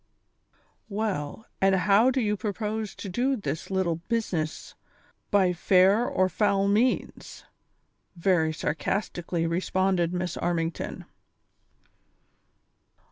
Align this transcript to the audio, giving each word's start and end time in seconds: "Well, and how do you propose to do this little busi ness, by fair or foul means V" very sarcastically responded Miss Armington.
"Well, 0.89 1.45
and 1.61 1.75
how 1.75 2.09
do 2.09 2.21
you 2.21 2.35
propose 2.35 2.95
to 2.95 3.07
do 3.07 3.35
this 3.35 3.69
little 3.69 4.01
busi 4.09 4.33
ness, 4.33 4.73
by 5.29 5.53
fair 5.53 6.07
or 6.07 6.27
foul 6.27 6.67
means 6.67 7.43
V" 8.15 8.21
very 8.31 8.51
sarcastically 8.51 9.45
responded 9.45 10.11
Miss 10.11 10.37
Armington. 10.37 11.05